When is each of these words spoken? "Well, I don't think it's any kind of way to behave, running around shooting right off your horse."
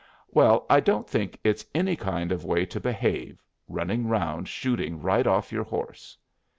"Well, 0.31 0.65
I 0.67 0.79
don't 0.79 1.07
think 1.07 1.37
it's 1.43 1.63
any 1.75 1.95
kind 1.95 2.31
of 2.31 2.43
way 2.43 2.65
to 2.65 2.79
behave, 2.79 3.43
running 3.67 4.07
around 4.07 4.47
shooting 4.47 4.99
right 4.99 5.27
off 5.27 5.51
your 5.51 5.63
horse." 5.63 6.17